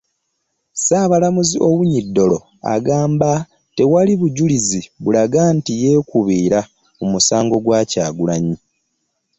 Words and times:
Ssaabalamuzi 0.75 1.55
Owinyi 1.67 2.01
Dollo 2.15 2.39
agamba 2.73 3.31
tewali 3.75 4.13
bujulizi 4.21 4.81
bulaga 5.03 5.41
nti 5.57 5.71
yeekubira 5.81 6.59
mu 6.97 7.05
musango 7.13 7.55
gwa 7.65 7.79
Kyagulanyi 7.91 8.57